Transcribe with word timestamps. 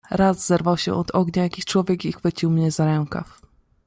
"Raz 0.09 0.45
zerwał 0.47 0.77
się 0.77 0.93
od 0.93 1.11
ognia 1.11 1.43
jakiś 1.43 1.65
człowiek 1.65 2.05
i 2.05 2.11
chwycił 2.13 2.51
mnie 2.51 2.71
za 2.71 2.85
rękaw." 2.85 3.39